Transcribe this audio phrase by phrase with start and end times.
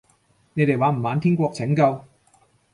[0.55, 2.03] 你哋玩唔玩天國拯救？